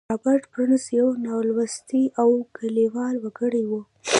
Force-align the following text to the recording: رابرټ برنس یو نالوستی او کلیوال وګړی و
رابرټ 0.09 0.43
برنس 0.53 0.85
یو 0.99 1.07
نالوستی 1.25 2.03
او 2.21 2.29
کلیوال 2.57 3.15
وګړی 3.19 3.63
و 3.69 3.71